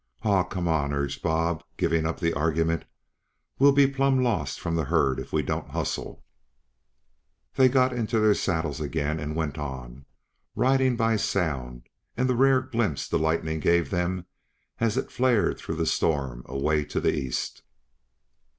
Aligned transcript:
"Aw, 0.23 0.43
come 0.45 0.67
on," 0.67 0.93
urged 0.93 1.21
Bob, 1.21 1.63
giving 1.77 2.07
up 2.07 2.19
the 2.19 2.33
argument. 2.33 2.85
"We'll 3.59 3.71
be 3.71 3.85
plumb 3.85 4.23
lost 4.23 4.59
from 4.59 4.73
the 4.73 4.85
herd 4.85 5.19
if 5.19 5.31
we 5.31 5.43
don't 5.43 5.69
hustle." 5.69 6.23
They 7.53 7.69
got 7.69 7.93
into 7.93 8.19
their 8.19 8.33
saddles 8.33 8.81
again 8.81 9.19
and 9.19 9.35
went 9.35 9.59
on, 9.59 10.05
riding 10.55 10.95
by 10.95 11.17
sound 11.17 11.87
and 12.17 12.27
the 12.27 12.33
rare 12.35 12.61
glimpses 12.61 13.09
the 13.09 13.19
lightning 13.19 13.59
gave 13.59 13.91
them 13.91 14.25
as 14.79 14.97
it 14.97 15.11
flared 15.11 15.59
through 15.59 15.75
the 15.75 15.85
storm 15.85 16.41
away 16.47 16.83
to 16.85 16.99
the 16.99 17.13
east. 17.15 17.61